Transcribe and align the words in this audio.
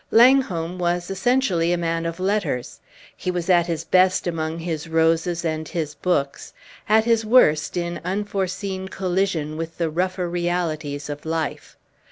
Langholm 0.09 0.79
was 0.79 1.11
essentially 1.11 1.71
a 1.71 1.77
man 1.77 2.07
of 2.07 2.19
letters. 2.19 2.79
He 3.15 3.29
was 3.29 3.51
at 3.51 3.67
his 3.67 3.83
best 3.83 4.25
among 4.25 4.57
his 4.57 4.87
roses 4.87 5.45
and 5.45 5.67
his 5.67 5.93
books, 5.93 6.53
at 6.89 7.05
his 7.05 7.23
worst 7.23 7.77
in 7.77 8.01
unforeseen 8.03 8.87
collision 8.87 9.57
with 9.57 9.77
the 9.77 9.91
rougher 9.91 10.27
realities 10.27 11.07
of 11.07 11.23
life. 11.23 11.77